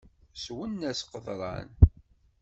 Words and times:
Swen-as 0.43 1.01
qeḍṛan. 1.11 1.69